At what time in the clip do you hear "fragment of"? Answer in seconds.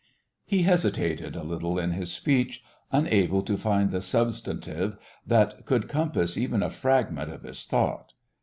6.71-7.43